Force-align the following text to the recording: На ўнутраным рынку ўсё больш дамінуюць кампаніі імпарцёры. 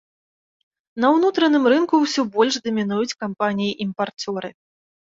На 1.05 1.11
ўнутраным 1.17 1.69
рынку 1.75 1.95
ўсё 2.05 2.21
больш 2.39 2.59
дамінуюць 2.65 3.17
кампаніі 3.23 3.79
імпарцёры. 3.89 4.49